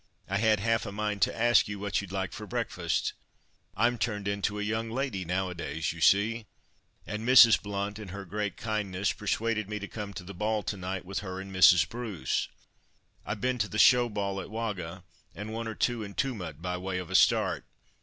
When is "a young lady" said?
4.57-5.25